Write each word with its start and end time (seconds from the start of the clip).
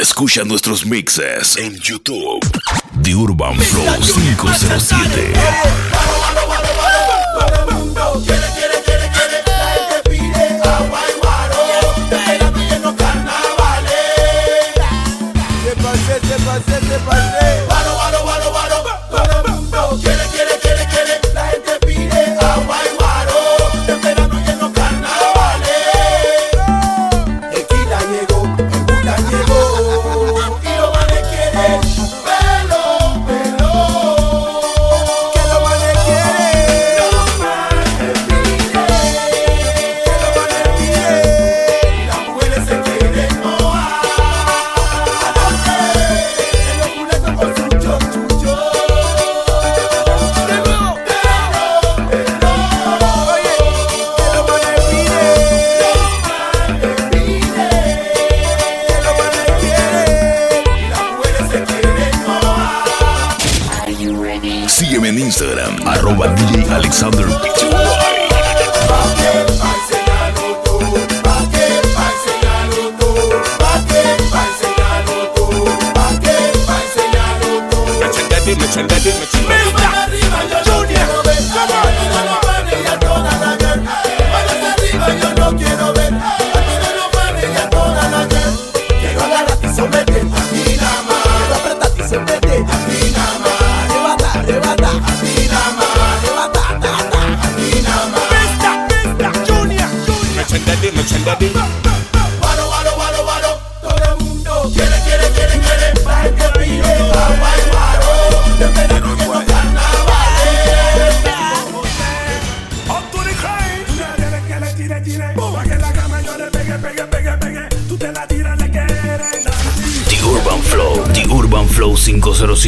Escucha 0.00 0.44
nuestros 0.44 0.86
mixes 0.86 1.56
en 1.56 1.76
YouTube. 1.76 2.40
The 3.02 3.14
Urban 3.14 3.58
Flow 3.58 3.84
507. 4.00 5.32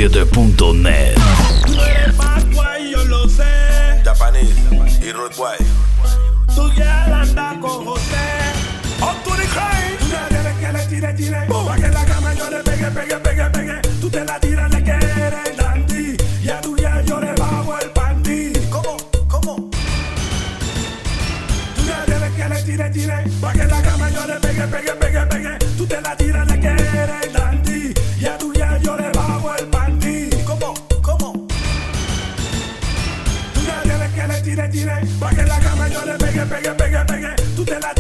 107.net. 0.09 1.15
yo 2.91 3.05
lo 3.05 3.29
sé. 3.29 3.45
Japanese 4.03 4.55
y 5.03 5.13
Ruth 5.13 5.37
White. 5.37 5.63
Tú 6.55 6.73
ya 6.73 7.21
anda 7.21 7.59
con 7.61 7.85
José. 7.85 8.17
O 9.03 9.13
tú 9.23 9.31
ni 9.33 9.45
crees. 9.45 9.99
Tú 9.99 10.07
ya 10.09 10.27
debes 10.31 10.57
que 10.57 10.73
le 10.73 10.87
tire, 10.87 11.13
tire. 11.13 11.47
Pa' 11.47 11.77
que 11.77 11.89
la 11.89 12.05
cama 12.07 12.33
yo 12.33 12.49
le 12.49 12.63
pegue, 12.63 12.87
pegue, 12.87 13.17
pegue, 13.17 13.45
pegue. 13.51 13.81
Tú 14.01 14.09
te 14.09 14.25
la 14.25 14.41
tiras, 14.41 14.71
le 14.71 14.83
quieres, 14.83 15.57
Dandy. 15.59 16.17
Y 16.43 16.49
a 16.49 16.61
tu 16.63 16.77
ya 16.79 17.03
yo 17.03 17.21
le 17.21 17.33
bajo 17.35 17.79
el 17.79 17.91
panty. 17.91 18.53
¿Cómo? 18.71 18.97
¿Cómo? 19.29 19.71
Tú 21.77 21.83
ya 21.87 22.07
debes 22.07 22.33
que 22.33 22.49
le 22.49 22.63
tire, 22.63 22.89
tire. 22.89 23.25
Pa' 23.39 23.53
que 23.53 23.67
la 23.67 23.83
cama 23.83 24.09
yo 24.09 24.27
le 24.27 24.41
pegue, 24.41 24.67
pegue, 24.67 24.93
pegue, 24.93 25.27
pegue. 25.27 25.59
Tú 25.77 25.87
te 25.87 26.01
la 26.01 26.17
tiras, 26.17 26.47
le 26.49 26.59
quieres, 26.59 27.33
Dandy. 27.35 27.80
pege, 36.51 36.75
pege, 36.77 37.05
pege, 37.07 37.35
tout 37.57 37.71
est 37.71 37.81
la 37.81 37.95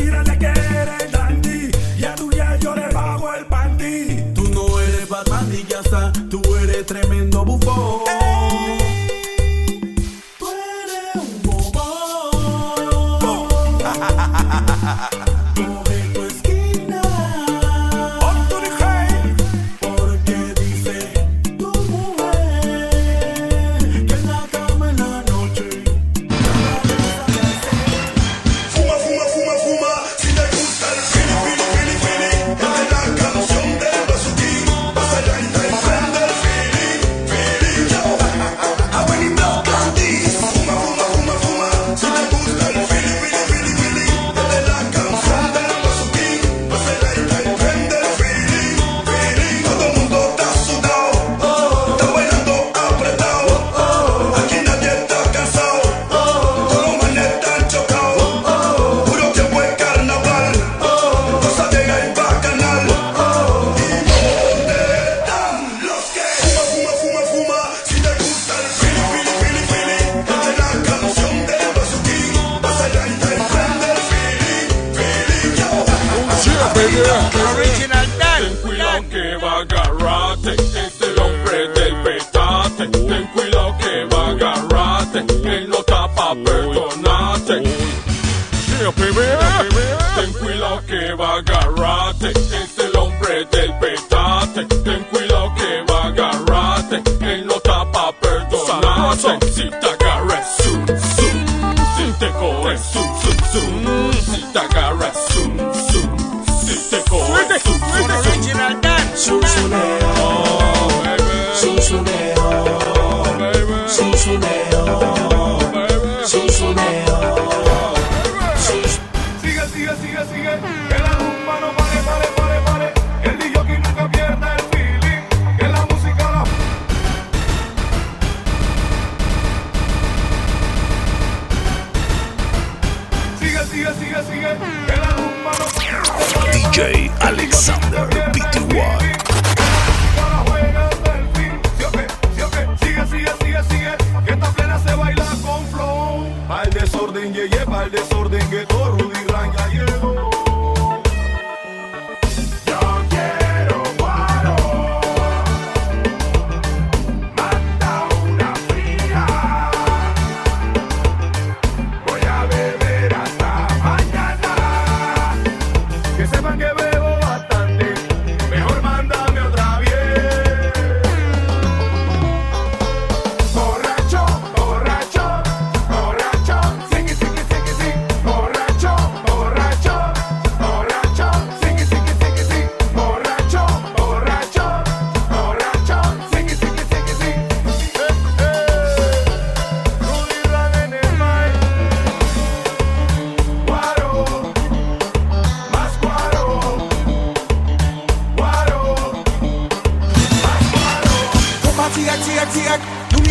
Alexander. 137.30 138.29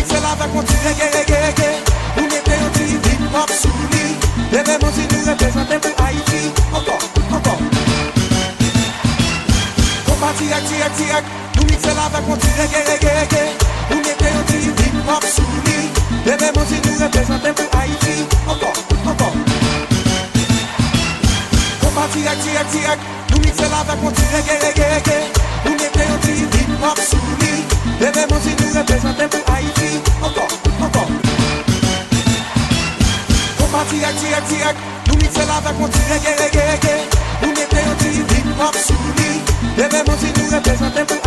Mouzik 0.00 0.16
se 0.16 0.20
la 0.22 0.34
vek 0.34 0.52
mouzik 0.54 0.82
rege 0.82 1.06
rege 1.12 1.38
rege 1.44 1.68
Ou 2.16 2.22
mette 2.24 2.54
yon 2.56 2.70
tri 2.72 2.84
hip 2.84 3.34
hop 3.34 3.50
sou 3.52 3.88
li 3.92 4.04
Deme 4.52 4.76
mouzik 4.80 5.12
nou 5.12 5.26
reprezenten 5.28 5.80
pou 5.84 5.92
Haiti 6.00 6.40
Ankon, 6.72 7.02
ankon 7.36 7.58
Kompa 10.06 10.30
tirek, 10.38 10.64
tirek, 10.70 10.94
tirek 10.96 11.24
Mouzik 11.58 11.84
se 11.84 11.92
la 11.98 12.08
vek 12.14 12.24
mouzik 12.30 12.56
rege 12.62 12.80
rege 12.88 13.12
rege 13.18 13.42
Ou 13.90 14.00
mette 14.06 14.32
yon 14.32 14.48
tri 14.48 14.62
hip 14.70 14.96
hop 15.10 15.28
sou 15.34 15.60
li 15.68 15.78
Deme 16.24 16.48
mouzik 16.56 16.88
nou 16.88 17.04
reprezenten 17.04 17.60
pou 17.60 17.68
Haiti 17.76 18.16
Ankon, 18.56 18.82
ankon 19.04 19.38
Kompa 21.84 22.08
tirek, 22.16 22.40
tirek, 22.46 22.72
tirek 22.72 23.06
Mouzik 23.34 23.54
se 23.60 23.68
la 23.76 23.84
vek 23.92 24.08
mouzik 24.08 24.34
rege 24.38 24.58
rege 24.64 24.90
rege 24.96 25.22
Ou 25.66 25.76
mette 25.76 26.12
yon 26.12 26.20
tri 26.24 26.40
hip 26.40 26.76
hop 26.88 27.08
sou 27.10 27.40
li 27.44 27.49
Devemos 28.00 28.46
ir 28.46 28.74
representando 28.74 29.36
Haiti 29.46 30.00
Encore, 30.22 30.48
encore. 30.80 31.12
Kompa 33.58 33.84
tirek, 33.90 34.16
tirek, 34.20 34.44
tirek 34.48 34.76
Nou 35.06 35.16
mikse 35.16 35.44
la 35.44 35.60
vek 35.60 35.76
konti 35.76 35.98
rege, 36.08 36.32
rege, 36.40 36.62
rege 36.70 36.94
Nou 37.42 37.52
mette 37.52 37.84
yon 37.84 37.96
tiri, 38.00 38.24
hip 38.32 38.58
hop, 38.58 38.74
souli 38.86 39.42
Devemos 39.76 40.22
ir 40.22 40.50
representando 40.50 41.19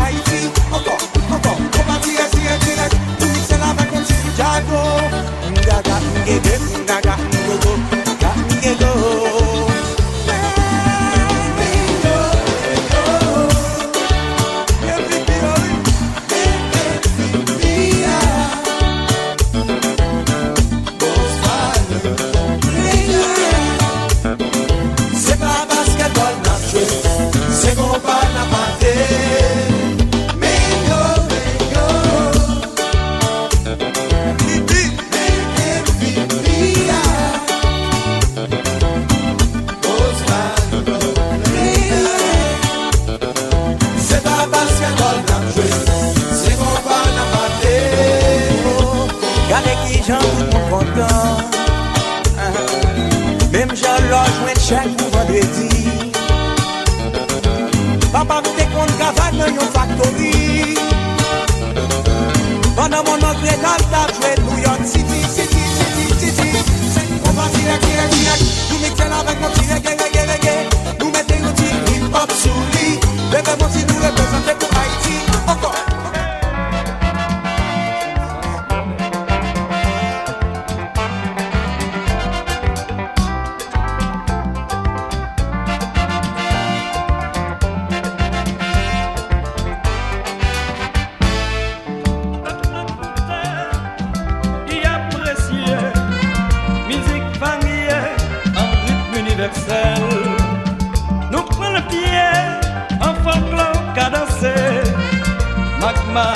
Magma, 105.83 106.33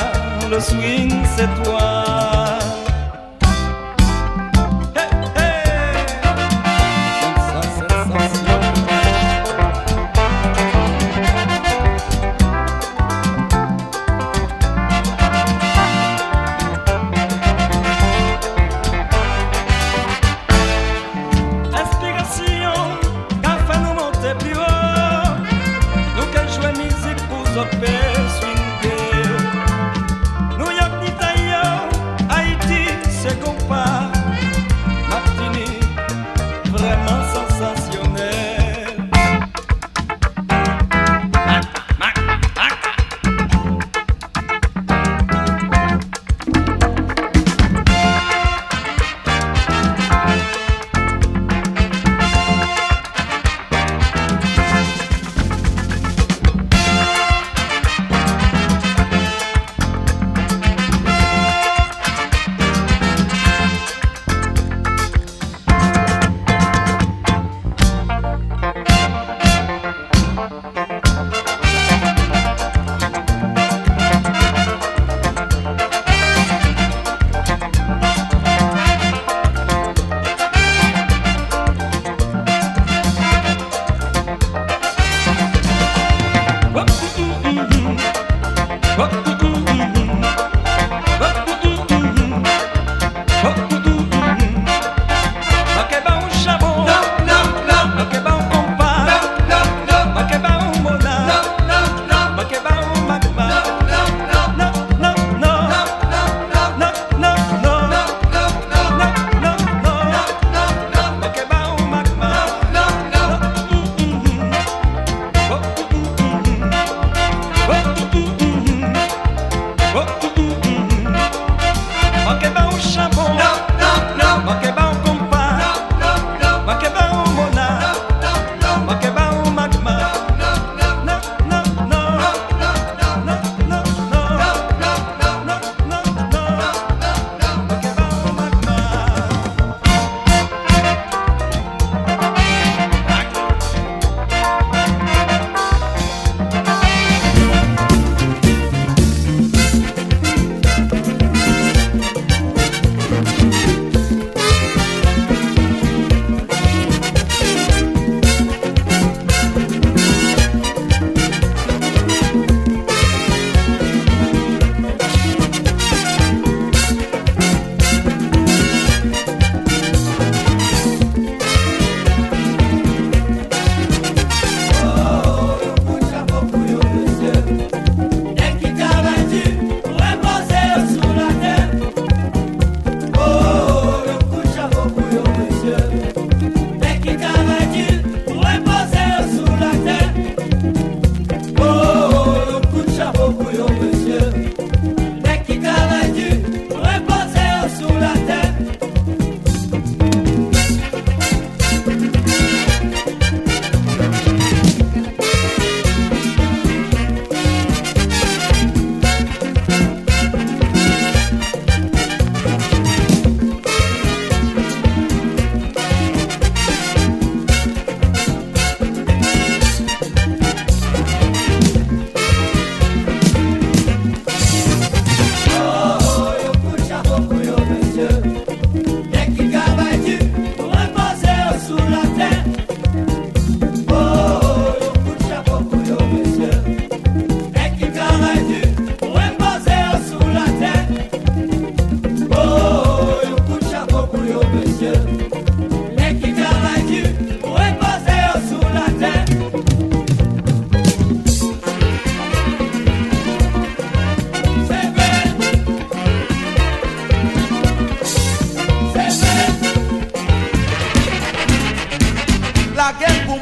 le 0.52 0.60
swing, 0.60 1.24
c'est 1.38 1.48
toi. 1.64 2.17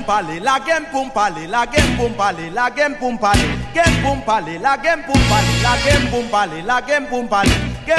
La 0.07 0.59
game 0.59 0.85
pour 0.91 1.11
parler, 1.11 1.47
la 1.47 1.65
game 1.65 1.95
pour 1.97 2.11
parler, 2.13 2.49
la 2.53 2.69
game 2.69 2.95
pour 2.99 3.17
parler, 3.17 3.41
game 3.73 3.83
pour 4.03 4.23
parler, 4.23 4.59
la 4.59 4.77
game 4.77 5.01
pour 5.05 5.17
parler, 5.27 5.47
la 5.63 5.77
game 5.91 6.09
pour 6.09 6.23
parler, 6.29 6.61
la 6.61 6.81
game 6.81 7.05
pour 7.07 7.27
parler, 7.27 7.51
game 7.87 7.97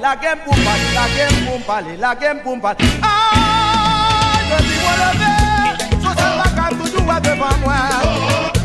la 0.00 0.16
game 0.16 0.38
pour 0.44 0.54
parler, 0.54 0.80
la 0.94 1.06
game 1.16 1.46
pour 1.46 1.60
parler, 1.66 1.96
la 1.98 2.14
game 2.14 2.40
pour 2.40 2.60
parler. 2.60 2.84
Ah, 3.02 4.38
depuis 4.50 4.78
moi 4.82 4.94
levé, 5.02 6.02
social 6.02 6.32
vaca 6.38 6.68
toujours 6.76 7.10
à 7.12 7.20
devant 7.20 7.58
moi. 7.62 7.74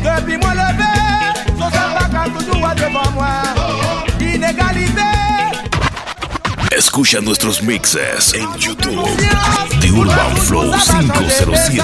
Depuis 0.02 0.36
moi 0.36 0.54
levé, 0.54 0.92
social 1.58 1.90
vaca 1.98 2.30
toujours 2.38 2.66
à 2.66 2.74
devant 2.74 3.10
moi. 3.14 3.28
Inégalité. 4.20 5.29
Escucha 6.70 7.20
nuestros 7.20 7.62
mixes 7.62 7.98
en 8.34 8.56
YouTube 8.56 9.04
de 9.80 9.88
Urban 9.88 10.36
Flow 10.36 10.72
507. 10.72 11.82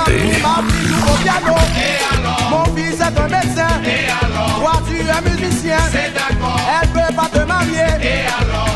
Mon 2.51 2.65
fils 2.75 3.01
est 3.01 3.19
un 3.19 3.29
médecin. 3.29 3.67
Toi, 4.57 4.73
tu 4.89 4.97
es 4.97 5.31
musicien. 5.31 5.79
Elle 5.93 6.89
peut 6.91 7.15
pas 7.15 7.29
te 7.33 7.45
marier. 7.45 7.91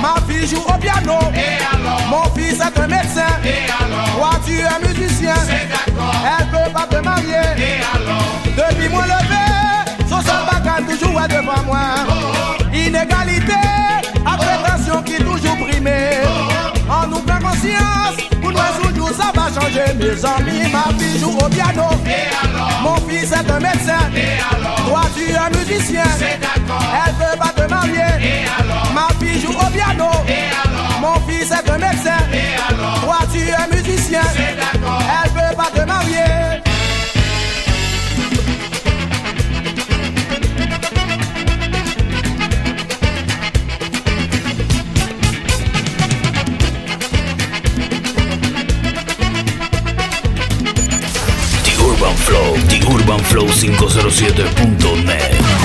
Ma 0.02 0.14
fille 0.28 0.48
joue 0.48 0.62
au 0.62 0.78
piano. 0.78 1.18
Mon 2.08 2.24
fils 2.34 2.58
est 2.60 2.80
un 2.80 2.88
médecin. 2.88 3.30
Toi, 4.16 4.32
tu 4.44 4.58
es 4.58 4.88
musicien. 4.88 5.34
Elle 5.46 6.46
peut 6.48 6.72
pas 6.72 6.86
te 6.86 6.96
marier. 7.04 7.54
Depuis 8.56 8.88
moi 8.88 9.04
levé, 9.04 9.44
son 10.08 10.20
seul 10.20 10.44
bacal 10.50 10.84
toujours 10.86 11.20
est 11.22 11.28
devant 11.28 11.62
moi. 11.66 11.80
Inégalité, 12.72 13.29
changer. 19.70 19.94
Mes 19.94 20.24
amis, 20.24 20.72
ma 20.72 20.84
fille 20.98 21.18
joue 21.18 21.36
au 21.36 21.48
piano. 21.48 21.84
Mon 22.82 22.96
fils 23.08 23.32
est 23.32 23.50
un 23.50 23.60
médecin. 23.60 23.98
Toi, 24.86 25.02
tu 25.14 25.30
es 25.30 25.58
musicien. 25.58 26.04
Elle 26.20 27.14
peut 27.14 27.38
pas 27.38 27.62
te 27.62 27.68
marier. 27.68 28.46
Ma 28.94 29.08
fille 29.20 29.40
joue 29.40 29.52
au 29.52 29.70
piano. 29.70 30.10
Mon 31.00 31.14
fils 31.28 31.50
est 31.50 31.70
un 31.70 31.78
médecin. 31.78 32.18
Toi, 33.02 33.18
tu 33.32 33.40
es 33.40 33.76
musicien. 33.76 34.22
Elle 34.34 35.30
peut 35.30 35.56
pas 35.56 35.70
te 35.74 35.86
marier. 35.86 36.39
urbanflow507.net 53.10 55.59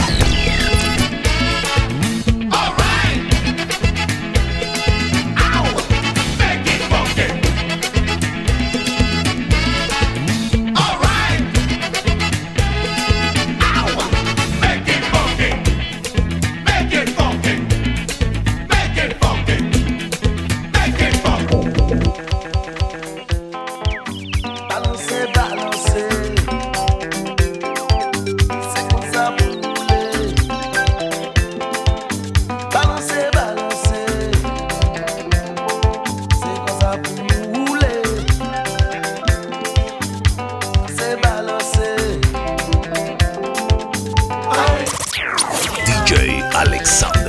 Alexandre. 46.55 47.24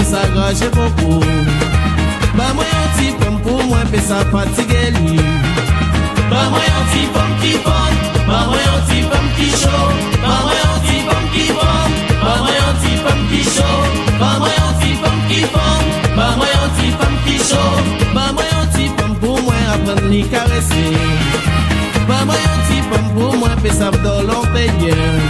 Pou 0.00 0.08
mwen 0.08 0.08
pe 0.08 0.08
sa 0.08 0.22
graje 0.32 0.68
popo 0.72 1.20
Ba 2.36 2.46
mwen 2.54 2.68
yon 2.72 2.88
ti 2.96 3.06
fom 3.20 3.36
pou 3.44 3.60
li 3.60 5.16
Ba 6.30 6.40
mwen 6.48 6.64
yon 6.64 6.86
ti 6.92 7.02
fom 7.12 7.32
ki 7.42 7.52
fom 7.64 7.92
Ba 8.28 8.38
mwen 8.48 8.64
yon 8.64 8.82
ti 8.88 9.02
fom 9.10 9.26
ki 9.36 9.48
show 9.60 9.86
Ba 10.22 10.36
mwen 10.46 10.58
yon 10.62 10.80
ti 10.86 10.96
fom 11.08 11.24
ki 11.34 11.46
fom 11.52 11.90
Ba 12.22 12.32
mwen 12.40 12.56
yon 12.56 12.74
ti 12.82 12.92
fom 13.04 13.20
ki 13.28 13.42
show 13.44 13.78
Ba 14.20 14.30
mwen 14.40 14.56
yon 14.56 14.74
ti 14.80 14.90
fom 15.02 15.18
ki 15.28 15.40
fom 15.52 15.84
Ba 16.16 16.26
mwen 16.38 16.52
yon 16.54 16.70
ti 16.78 16.88
fom 16.96 17.14
ki 17.26 17.36
show 17.50 17.72
Ba 18.16 18.26
mwen 18.32 18.52
yon 18.54 18.66
ti 18.76 18.88
fom 18.96 19.14
pou 19.20 19.36
mwen 19.44 19.70
apren 19.76 20.04
li 20.08 20.24
karese 20.32 20.84
Ba 22.08 22.24
mwen 22.24 22.44
yon 22.46 22.60
ti 22.70 22.82
fom 22.88 23.08
pou 23.16 23.36
mwen 23.36 23.56
pe 23.64 23.76
sa 23.76 23.92
vdo 23.96 24.20
lor 24.28 24.48
pe 24.56 24.68
dyen 24.80 25.24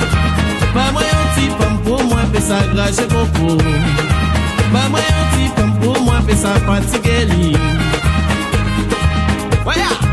Ba 0.77 0.91
mwen 0.95 1.11
yon 1.11 1.31
ti 1.39 1.53
fom 1.59 1.81
pou 1.87 2.11
mwen 2.13 2.35
pe 2.35 2.45
sa 2.51 2.63
graje 2.71 3.09
popo 3.11 3.59
Ba 4.73 4.87
mwen 4.89 5.03
yon 5.03 5.27
ti 5.35 5.49
fom 5.57 5.73
pou 5.81 6.05
mwen 6.07 6.23
pe 6.29 6.37
sa 6.39 6.55
fatige 6.67 7.19
li 7.33 7.51
Waya! 9.67 10.10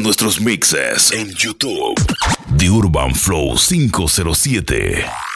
Nuestros 0.00 0.40
mixes 0.40 1.12
en 1.12 1.28
YouTube. 1.34 1.94
The 2.56 2.68
Urban 2.68 3.14
Flow 3.14 3.56
507. 3.56 5.31